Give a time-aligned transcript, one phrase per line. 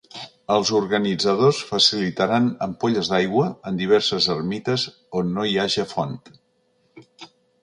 [0.53, 4.87] Els organitzadors facilitaran ampolles d’aigua en diverses ermites
[5.21, 6.21] on no hi haja font.